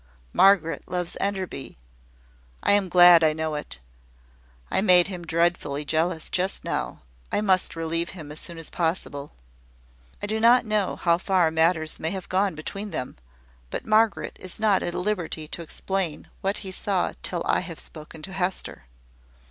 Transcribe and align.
Margaret 0.33 0.81
loves 0.87 1.15
Enderby: 1.21 1.77
I 2.63 2.71
am 2.71 2.89
glad 2.89 3.23
I 3.23 3.33
know 3.33 3.53
it. 3.53 3.77
I 4.71 4.81
made 4.81 5.09
him 5.09 5.23
dreadfully 5.23 5.85
jealous 5.85 6.27
just 6.31 6.63
now; 6.63 7.01
I 7.31 7.39
must 7.39 7.75
relieve 7.75 8.09
him 8.09 8.31
as 8.31 8.39
soon 8.39 8.57
as 8.57 8.71
possible. 8.71 9.31
I 10.19 10.25
do 10.25 10.39
not 10.39 10.65
know 10.65 10.95
how 10.95 11.19
far 11.19 11.51
matters 11.51 11.99
may 11.99 12.09
have 12.09 12.29
gone 12.29 12.55
between 12.55 12.89
them; 12.89 13.15
but 13.69 13.85
Margaret 13.85 14.37
is 14.39 14.59
not 14.59 14.81
at 14.81 14.95
liberty 14.95 15.47
to 15.49 15.61
explain 15.61 16.27
what 16.41 16.57
he 16.65 16.71
saw 16.71 17.13
till 17.21 17.43
I 17.45 17.59
have 17.59 17.77
spoken 17.79 18.23
to 18.23 18.33
Hester. 18.33 18.85